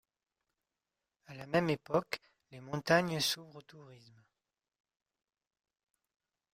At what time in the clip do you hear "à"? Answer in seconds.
1.27-1.35